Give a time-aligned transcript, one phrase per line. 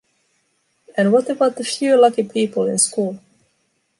[0.97, 3.19] And what about the few lucky people in school?